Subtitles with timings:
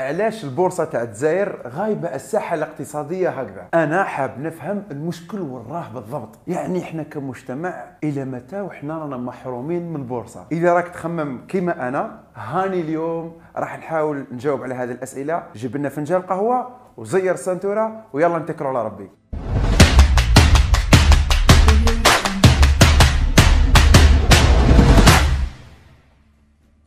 [0.00, 6.38] علاش البورصة تاع الجزائر غايبة الساحة الاقتصادية هكذا؟ أنا حاب نفهم المشكل وين راه بالضبط.
[6.46, 12.20] يعني إحنا كمجتمع إلى متى وحنا رانا محرومين من البورصة؟ إذا راك تخمم كيما أنا
[12.34, 15.42] هاني اليوم راح نحاول نجاوب على هذه الأسئلة.
[15.54, 19.10] جيب لنا فنجان قهوة وزير السنتوره ويلا نتكلوا على ربي.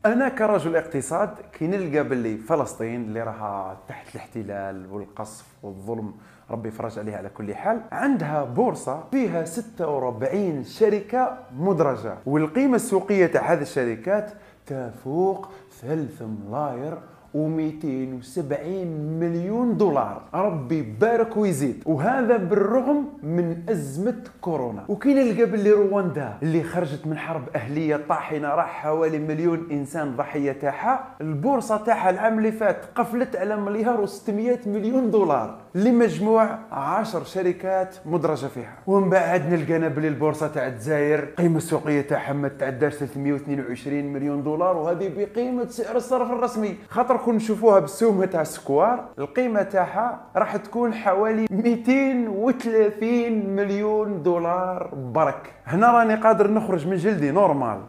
[0.06, 1.30] أنا كرجل اقتصاد
[1.60, 6.14] كي نلقى باللي فلسطين اللي راها تحت الاحتلال والقصف والظلم
[6.52, 7.82] ربي يفرج عليها على كل حال.
[7.92, 14.32] عندها بورصة فيها 46 شركة مدرجة والقيمة السوقية تاع هذه الشركات
[14.66, 15.50] تفوق
[15.82, 16.98] 3 ملاير
[17.36, 18.86] و270
[19.20, 20.22] مليون دولار.
[20.34, 21.84] ربي يبارك ويزيد.
[21.86, 24.86] وهذا بالرغم من أزمة كورونا.
[24.90, 30.52] وكي نلقى باللي رواندا اللي خرجت من حرب أهلية طاحنة راح حوالي مليون إنسان ضحية
[30.52, 35.58] تاعها البورصة تاعها العام اللي فات قفلت على مليار و600 مليون دولار.
[35.76, 38.74] لمجموع 10 شركات مدرجة فيها.
[38.88, 44.78] ومن بعد نلقانا باللي البورصة تاع الجزائر القيمة السوقية تاعها ما تعداش 322 مليون دولار.
[44.78, 46.76] وهذه بقيمة سعر الصرف الرسمي.
[46.90, 55.54] خاطر كون نشوفوها بالسوم تاع السكوار القيمة تاعها راح تكون حوالي 230 مليون دولار برك.
[55.66, 57.80] هنا راني قادر نخرج من جلدي normal.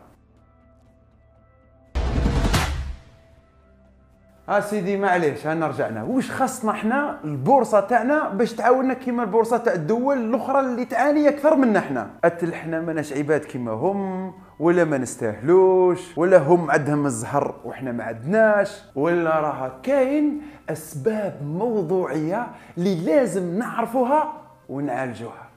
[4.48, 9.72] ها سيدي معليش هنا رجعنا واش خاصنا إحنا البورصة تاعنا باش تعاوننا كيما البورصة تاع
[9.72, 14.98] الدول الأخرى اللي تعاني أكثر منا إحنا؟ أتل إحنا ماناش عباد كيما هم ولا ما
[14.98, 22.46] نستاهلوش ولا هم عندهم الزهر وحنا ما عندناش ولا راه كاين أسباب موضوعية
[22.78, 24.32] اللي لازم نعرفوها
[24.68, 25.48] ونعالجوها.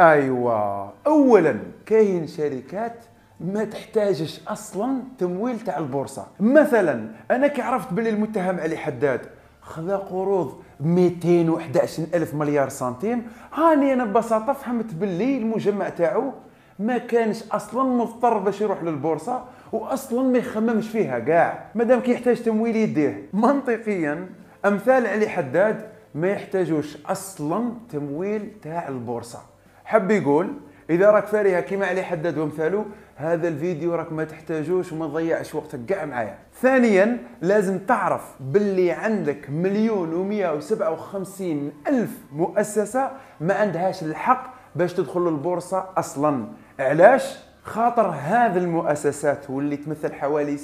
[0.00, 3.04] ايوا اولا كاين شركات
[3.40, 6.26] ما تحتاجش أصلا تمويل تاع البورصة.
[6.40, 9.20] مثلا أنا كي عرفت بلي المتهم علي حداد
[9.60, 16.32] خذا قروض 211 ألف مليار سنتيم هاني أنا ببساطة فهمت باللي المجمع تاعو
[16.78, 21.64] ما كانش أصلا مضطر باش يروح للبورصة واصلا ما يخممش فيها كاع.
[21.74, 23.28] مادام كيحتاج تمويل يديه.
[23.32, 24.28] منطقيا
[24.64, 29.38] أمثال علي حداد ما يحتاجوش أصلا تمويل تاع البورصة.
[29.84, 30.52] حب يقول
[30.90, 32.84] إذا راك فارهة كيما علي حداد وأمثاله
[33.16, 36.38] هذا الفيديو راك ما تحتاجوش وما تضيعش وقتك كاع معايا.
[36.60, 45.28] ثانيا لازم تعرف باللي عندك مليون و وخمسين ألف مؤسسة ما عندهاش الحق باش تدخل
[45.28, 46.46] البورصه أصلا.
[46.80, 50.62] علاش؟ خاطر هذه المؤسسات واللي تمثل حوالي 97%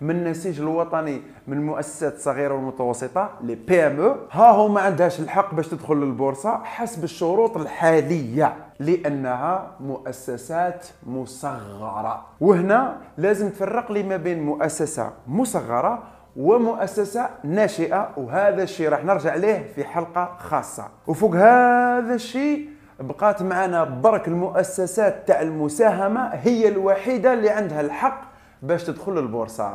[0.00, 5.20] من النسيج الوطني من المؤسسات الصغيره والمتوسطه لي بي ام أو ها هو ما عندهاش
[5.20, 12.26] الحق باش تدخل للبورصة حسب الشروط الحالية لأنها مؤسسات مصغرة.
[12.40, 16.02] وهنا لازم تفرق لي ما بين مؤسسة مصغرة
[16.36, 20.88] ومؤسسة ناشئة وهذا الشيء راح نرجع ليه في حلقة خاصة.
[21.06, 22.68] وفوق هذا الشيء
[23.00, 28.22] بقات معنا برك المؤسسات تاع المساهمة هي الوحيدة اللي عندها الحق
[28.62, 29.72] باش تدخل البورصة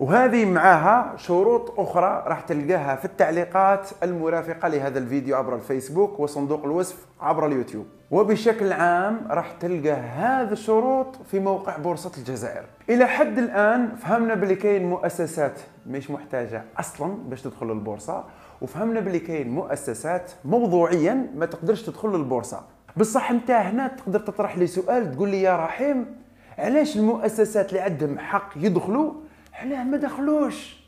[0.00, 7.06] وهذه معاها شروط أخرى راح تلقاها في التعليقات المرافقة لهذا الفيديو عبر الفيسبوك وصندوق الوصف
[7.20, 7.86] عبر اليوتيوب.
[8.10, 12.64] وبشكل عام راح تلقى هذه الشروط في موقع بورصة الجزائر.
[12.90, 18.24] إلى حد الآن فهمنا بلي كاين مؤسسات مش محتاجة أصلا باش تدخل البورصة
[18.62, 22.60] وفهمنا بلي كاين مؤسسات موضوعيا ما تقدرش تدخل للبورصة.
[22.96, 26.23] بصح أنت هنا تقدر تطرح لي سؤال تقول لي يا رحيم
[26.58, 29.12] علاش المؤسسات اللي عندهم حق يدخلوا
[29.54, 30.84] علاه ما دخلوش؟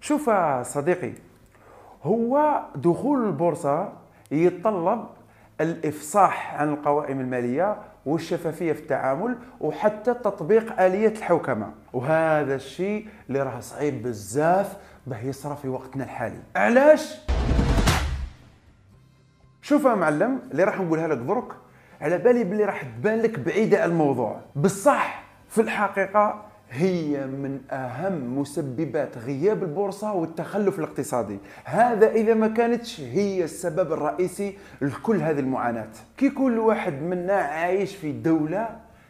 [0.00, 0.30] شوف
[0.62, 1.12] صديقي
[2.02, 3.92] هو دخول البورصة
[4.30, 5.06] يتطلب
[5.60, 11.70] الإفصاح عن القوائم المالية والشفافية في التعامل وحتى تطبيق آلية الحوكمة.
[11.92, 16.38] وهذا الشيء اللي راه صعيب بزاف باه يصرى في وقتنا الحالي.
[16.56, 17.14] علاش؟
[19.62, 21.52] شوف يا معلم اللي راح نقولها لك درك
[22.00, 24.40] على بالي بلي راح تبان لك بعيدة عن الموضوع.
[24.56, 31.38] بصح في الحقيقة هي من أهم مسببات غياب البورصة والتخلف الاقتصادي.
[31.64, 35.88] هذا إذا ما كانتش هي السبب الرئيسي لكل هذه المعاناة.
[36.16, 38.68] كي كل واحد منا عايش في دولة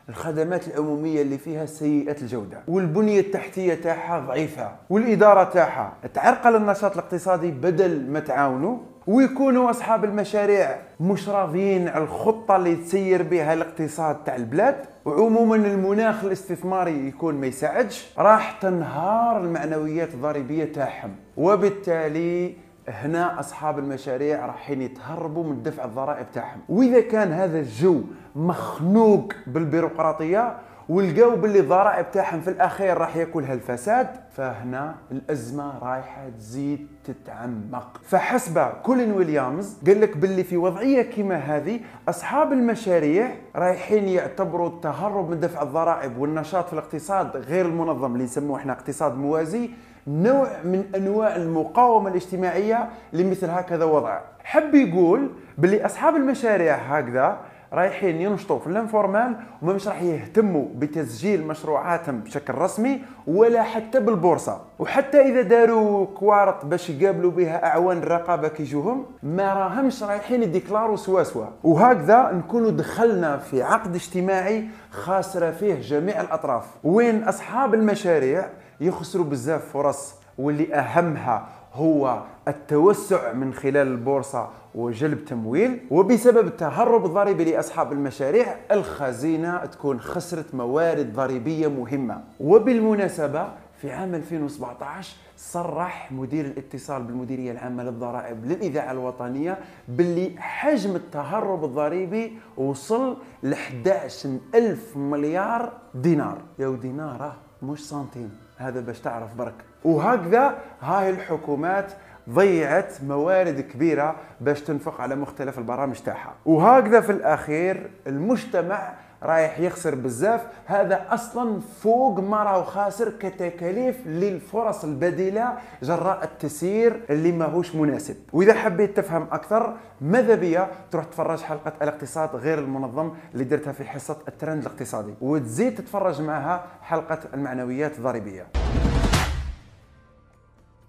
[0.08, 7.50] الخدمات العمومية اللي فيها سيئة الجودة والبنية التحتية تاعها ضعيفة والإدارة تاعها تعرقل النشاط الاقتصادي
[7.50, 14.36] بدل ما تعاونوا ويكونوا أصحاب المشاريع مش راضيين على الخطة اللي تسير بها الاقتصاد تاع
[14.36, 14.76] البلاد.
[15.04, 18.10] وعموما المناخ الاستثماري يكون ما يساعدش.
[18.18, 21.10] راح تنهار المعنويات الضريبية تاعهم.
[21.36, 22.54] وبالتالي
[22.88, 26.60] هنا أصحاب المشاريع راحين يتهربوا من دفع الضرائب تاعهم.
[26.68, 28.00] وإذا كان هذا الجو
[28.36, 30.56] مخنوق بالبيروقراطية
[30.88, 38.00] ولقاو باللي الضرائب تاعهم في الأخير راح ياكلها الفساد فهنا الأزمة رايحة تزيد تتعمق.
[38.04, 45.30] فحسب كولين ويليامز قال لك باللي في وضعية كما هذه أصحاب المشاريع رايحين يعتبروا التهرب
[45.30, 49.70] من دفع الضرائب والنشاط في الاقتصاد غير المنظم اللي نسموه إحنا اقتصاد موازي
[50.06, 54.20] نوع من أنواع المقاومة الاجتماعية لمثل هكذا وضع.
[54.44, 57.38] حب يقول باللي أصحاب المشاريع هكذا
[57.72, 64.60] رايحين ينشطوا في الانفورمال وما مش راح يهتموا بتسجيل مشروعاتهم بشكل رسمي ولا حتى بالبورصة.
[64.78, 71.22] وحتى إذا داروا كوارط باش يقابلوا بها أعوان الرقابة كيجوهم ما راهمش رايحين يديكلاروا سوا
[71.22, 71.46] سوا.
[71.64, 76.64] وهكذا نكونوا دخلنا في عقد اجتماعي خاسره فيه جميع الأطراف.
[76.84, 78.48] وين أصحاب المشاريع
[78.80, 81.46] يخسروا بزاف فرص واللي أهمها
[81.78, 90.54] هو التوسع من خلال البورصة وجلب تمويل وبسبب التهرب الضريبي لأصحاب المشاريع الخزينة تكون خسرت
[90.54, 92.20] موارد ضريبية مهمة.
[92.40, 93.48] وبالمناسبة
[93.80, 99.58] في عام 2017 صرح مدير الاتصال بالمديرية العامة للضرائب للإذاعة الوطنية
[99.88, 106.38] باللي حجم التهرب الضريبي وصل ل 11 ألف مليار دينار.
[106.58, 107.32] يا دينار
[107.62, 109.54] مش سنتيم هذا باش تعرف برك.
[109.84, 111.92] وهكذا هاي الحكومات
[112.30, 116.34] ضيعت موارد كبيرة باش تنفق على مختلف البرامج تاعها.
[116.46, 118.92] وهكذا في الأخير المجتمع
[119.22, 127.32] رايح يخسر بزاف هذا أصلا فوق ما راهو خاسر كتكاليف للفرص البديلة جراء التسيير اللي
[127.32, 128.16] ماهوش مناسب.
[128.32, 133.84] وإذا حبيت تفهم أكثر ماذا بيا؟ تروح تفرج حلقة الاقتصاد غير المنظم اللي درتها في
[133.84, 138.46] حصة الترند الاقتصادي وتزيد تتفرج معها حلقة المعنويات الضريبية.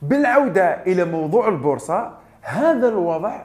[0.01, 3.41] بالعودة إلى موضوع البورصة هذا الوضع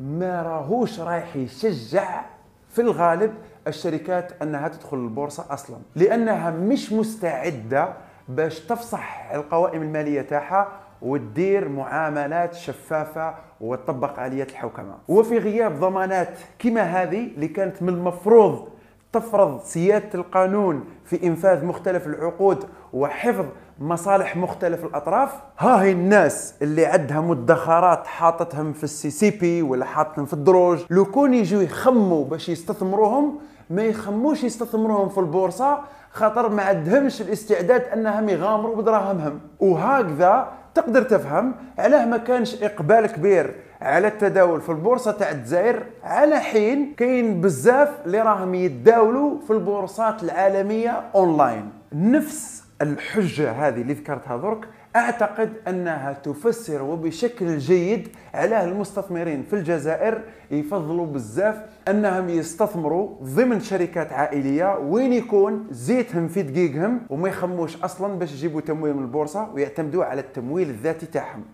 [0.00, 2.22] ما راهوش رايح يشجع
[2.68, 3.34] في الغالب
[3.66, 7.92] الشركات أنها تدخل البورصة أصلا لأنها مش مستعدة
[8.28, 10.68] باش تفصح القوائم المالية تاعها
[11.02, 14.94] وتدير معاملات شفافة وتطبق آليات الحوكمة.
[15.08, 16.28] وفي غياب ضمانات
[16.58, 18.68] كما هذه اللي كانت من المفروض
[19.12, 23.44] تفرض سيادة القانون في إنفاذ مختلف العقود وحفظ
[23.78, 30.26] مصالح مختلف الأطراف ها هي الناس اللي عندها مدخرات حاطتهم في ال CCP ولا حاطتهم
[30.26, 33.38] في الدروج لو كون يجوا يخموا باش يستثمروهم
[33.70, 35.78] ما يخموش يستثمروهم في البورصة
[36.12, 39.40] خاطر ما عندهمش الاستعداد أنهم يغامروا بدراهمهم.
[39.60, 46.40] وهكذا تقدر تفهم علاه ما كانش إقبال كبير على التداول في البورصة تاع الجزائر على
[46.40, 54.36] حين كاين بزاف اللي راهم يتداولوا في البورصات العالمية اونلاين نفس الحجة هذه اللي ذكرتها
[54.36, 61.56] درك أعتقد أنها تفسر وبشكل جيد علاه المستثمرين في الجزائر يفضلوا بزاف
[61.88, 68.60] أنهم يستثمروا ضمن شركات عائلية وين يكون زيتهم في دقيقهم وما يخموش أصلا باش يجيبوا
[68.60, 71.44] تمويل من البورصة ويعتمدوا على التمويل الذاتي تاعهم.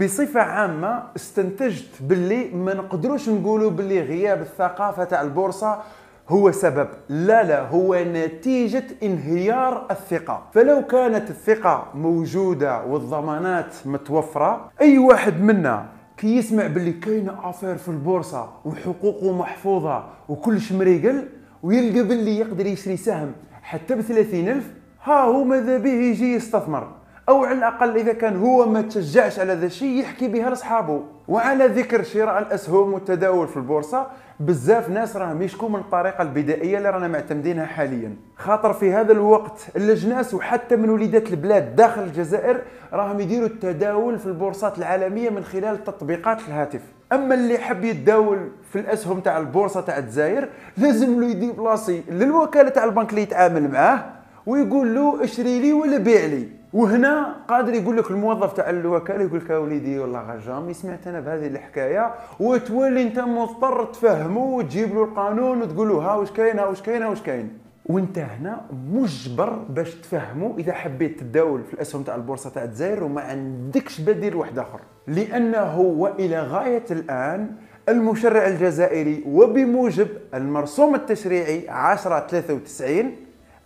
[0.00, 5.82] بصفة عامة استنتجت باللي ما نقدروش نقولوا باللي غياب الثقافة تاع البورصة
[6.28, 6.88] هو سبب.
[7.08, 10.42] لا لا هو نتيجة انهيار الثقة.
[10.54, 15.86] فلو كانت الثقة موجودة والضمانات متوفرة أي واحد منا
[16.16, 21.28] كي يسمع باللي كاينة أفير في البورصة وحقوقه محفوظة وكلش مريقل
[21.62, 23.32] ويلقى باللي يقدر يشري سهم
[23.62, 24.70] حتى ب ألف
[25.04, 26.88] ها هو ماذا به يجي يستثمر؟
[27.30, 31.02] أو على الأقل إذا كان هو ما تشجعش على هذا الشيء يحكي بها لأصحابه.
[31.28, 34.06] وعلى ذكر شراء الأسهم والتداول في البورصة
[34.40, 38.16] بزاف ناس راهم يشكوا من الطريقة البدائية اللي رانا معتمدينها حاليا.
[38.36, 42.60] خاطر في هذا الوقت اللجناس وحتى من وليدات البلاد داخل الجزائر
[42.92, 46.82] راهم يديروا التداول في البورصات العالمية من خلال تطبيقات الهاتف.
[47.12, 52.68] أما اللي حب يتداول في الأسهم تاع البورصة تاع الجزائر لازم له يدي بلاصي للوكالة
[52.68, 54.04] تاع البنك اللي يتعامل معاه
[54.46, 56.59] ويقول له اشري لي ولا بيع لي.
[56.72, 61.46] وهنا قادر يقول لك الموظف تاع الوكاله يقول لك وليدي والله جامي سمعت أنا بهذه
[61.46, 66.82] الحكاية وتولي أنت مضطر تفهمه وتجيب له القانون وتقول له ها واش كاين ها واش
[66.82, 67.58] كاين ها واش كاين.
[67.86, 68.60] وأنت هنا
[68.92, 74.34] مجبر باش تفهمه إذا حبيت تداول في الأسهم تاع البورصة تاع الجزائر وما عندكش بديل
[74.36, 74.80] واحد آخر.
[75.06, 77.50] لأنه والى غاية الآن
[77.88, 83.12] المشرع الجزائري وبموجب المرسوم التشريعي 1093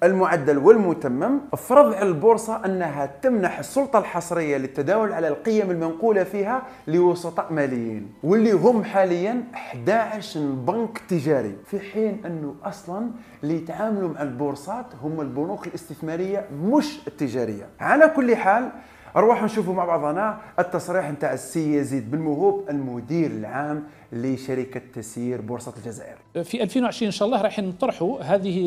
[0.07, 7.53] المعدل والمتمم فرض على البورصة أنها تمنح السلطة الحصرية للتداول على القيم المنقولة فيها لوسطاء
[7.53, 13.11] ماليين واللي هم حاليا 11 بنك تجاري في حين أنه أصلا
[13.43, 17.67] اللي يتعاملوا مع البورصات هم البنوك الاستثمارية مش التجارية.
[17.81, 18.71] على كل حال
[19.17, 25.73] أروح نشوفوا مع بعضنا التصريح نتاع السي يزيد بن موهوب المدير العام لشركة تسيير بورصة
[25.77, 26.17] الجزائر.
[26.45, 28.67] في 2020 إن شاء الله راح نطرحوا هذه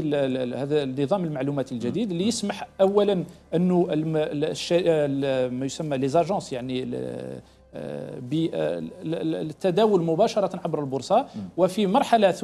[0.64, 3.24] هذا النظام المعلوماتي الجديد اللي يسمح اولا
[3.56, 3.86] أنه
[5.52, 6.08] ما يسمى لي
[6.52, 6.86] يعني
[8.22, 11.26] بالتداول مباشرة عبر البورصة.
[11.58, 12.36] وفي مرحلة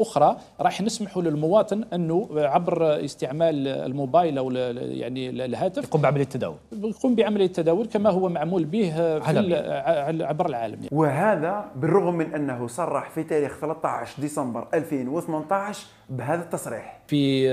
[0.00, 6.56] أخرى راح نسمح للمواطن أنه عبر استعمال الموبايل أو يعني الهاتف يقوم بعملية التداول.
[6.72, 10.78] يقوم بعملية التداول كما هو معمول به في عبر العالم.
[10.92, 16.99] وهذا بالرغم من أنه صرح في تاريخ 13 ديسمبر 2018 بهذا التصريح.
[17.10, 17.48] في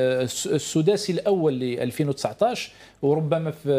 [0.55, 2.71] السداسي الأول ل 2019
[3.01, 3.69] وربما في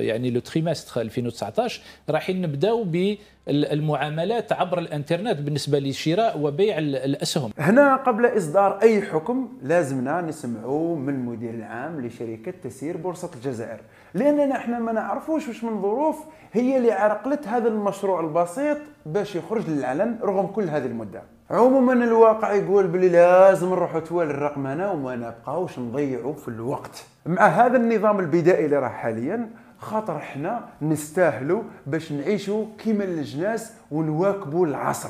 [0.00, 1.80] يعني لو تريمستر 2019
[2.10, 7.50] راح نبداو بالمعاملات عبر الإنترنت بالنسبة لشراء وبيع الأسهم.
[7.58, 13.80] هنا قبل إصدار أي حكم لازمنا نسمعوا من المدير العام لشركة تسيير بورصة الجزائر
[14.14, 16.16] لأننا إحنا ما نعرفوش واش من ظروف
[16.52, 21.22] هي اللي عرقلت هذا المشروع البسيط باش يخرج للعلن رغم كل هذه المدة.
[21.50, 27.06] عموما الواقع يقول بلي لازم نروحوا توالي الرقمنه وما نبقاوش نضيعوا في الوقت.
[27.26, 34.66] مع هذا النظام البدائي اللي راه حاليا خاطر إحنا نستاهلوا باش نعيشوا كيما الجناس ونواكبوا
[34.66, 35.08] العصر.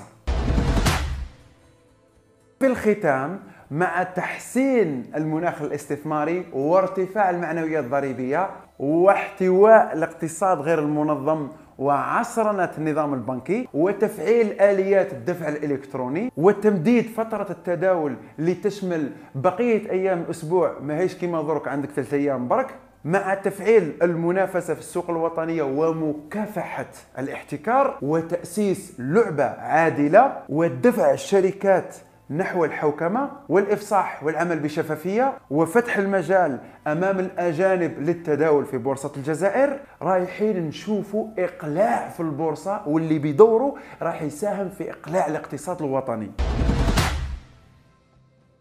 [2.61, 3.41] في الختام
[3.71, 14.61] مع تحسين المناخ الاستثماري وارتفاع المعنويات الضريبية واحتواء الاقتصاد غير المنظم وعصرنة النظام البنكي وتفعيل
[14.61, 20.73] آليات الدفع الإلكتروني وتمديد فترة التداول لتشمل بقية أيام الأسبوع.
[20.83, 26.87] ما هيش كما درك عندك ثلاثة أيام برك؟ مع تفعيل المنافسة في السوق الوطنية ومكافحة
[27.19, 31.97] الاحتكار وتأسيس لعبة عادلة ودفع الشركات
[32.31, 41.29] نحو الحوكمة والإفصاح والعمل بشفافية وفتح المجال أمام الأجانب للتداول في بورصة الجزائر رايحين نشوفوا
[41.39, 46.31] إقلاع في البورصة واللي بدوره راح يساهم في إقلاع الاقتصاد الوطني.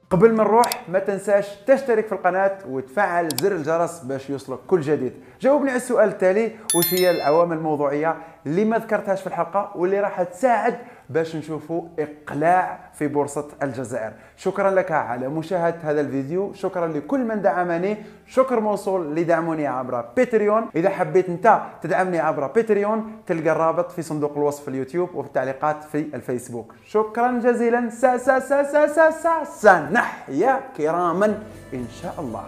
[0.09, 5.13] قبل ما نروح ما تنساش تشترك في القناة وتفعل زر الجرس باش يوصلك كل جديد.
[5.41, 10.24] جاوبني على السؤال التالي وش هي العوامل الموضوعية اللي ما ذكرتهاش في الحلقة واللي راح
[10.24, 10.77] تساعد
[11.09, 17.41] باش نشوفوا اقلاع في بورصه الجزائر شكرا لك على مشاهده هذا الفيديو شكرا لكل من
[17.41, 17.97] دعمني
[18.27, 24.37] شكر موصول لدعموني عبر باتريون اذا حبيت انت تدعمني عبر باتريون تلقى الرابط في صندوق
[24.37, 29.43] الوصف في اليوتيوب وفي التعليقات في الفيسبوك شكرا جزيلا سا سا سا سا سا سا,
[29.43, 31.25] سا نحيا كراما
[31.73, 32.43] ان شاء الله